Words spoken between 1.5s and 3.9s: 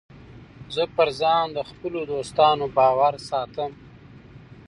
د خپلو دوستانو باور ساتم.